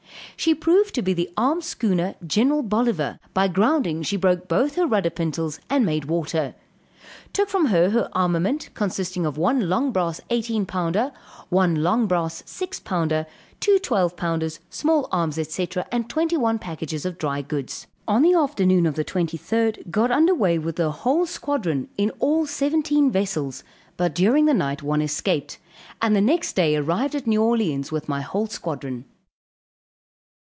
She 0.37 0.55
proved 0.55 0.95
to 0.95 1.03
be 1.03 1.13
the 1.13 1.29
armed 1.37 1.63
schooner 1.63 2.15
Gen. 2.25 2.67
Boliver; 2.67 3.19
by 3.31 3.47
grounding 3.47 4.01
she 4.01 4.17
broke 4.17 4.47
both 4.47 4.73
her 4.73 4.87
rudder 4.87 5.11
pintles 5.11 5.59
and 5.69 5.85
made 5.85 6.05
water; 6.05 6.55
took 7.31 7.47
from 7.47 7.65
her 7.67 7.91
her 7.91 8.09
armament, 8.13 8.69
consisting 8.73 9.23
of 9.27 9.37
one 9.37 9.69
long 9.69 9.91
brass 9.91 10.19
eighteen 10.31 10.65
pounder, 10.65 11.11
one 11.49 11.83
long 11.83 12.07
brass 12.07 12.41
six 12.47 12.79
pounder, 12.79 13.27
two 13.59 13.77
twelve 13.77 14.17
pounders, 14.17 14.59
small 14.71 15.07
arms, 15.11 15.35
&c., 15.47 15.69
and 15.91 16.09
twenty 16.09 16.37
one 16.37 16.57
packages 16.57 17.05
of 17.05 17.19
dry 17.19 17.43
goods. 17.43 17.85
On 18.07 18.23
the 18.23 18.33
afternoon 18.33 18.87
of 18.87 18.95
the 18.95 19.05
23d, 19.05 19.91
got 19.91 20.09
underway 20.09 20.57
with 20.57 20.77
the 20.77 20.89
whole 20.89 21.27
squadron, 21.27 21.87
in 21.99 22.09
all 22.17 22.47
seventeen 22.47 23.11
vessels, 23.11 23.63
but 23.95 24.15
during 24.15 24.45
the 24.45 24.55
night 24.55 24.81
one 24.81 25.03
escaped, 25.03 25.59
and 26.01 26.15
the 26.15 26.19
next 26.21 26.53
day 26.55 26.75
arrived 26.77 27.13
at 27.13 27.27
New 27.27 27.43
Orleans 27.43 27.91
with 27.91 28.09
my 28.09 28.21
whole 28.21 28.47
squadron. 28.47 29.05